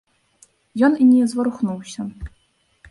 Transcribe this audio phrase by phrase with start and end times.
[0.87, 2.01] Ён і не зварухнуўся.